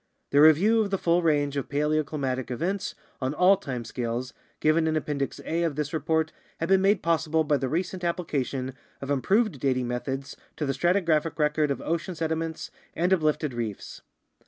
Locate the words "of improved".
8.99-9.59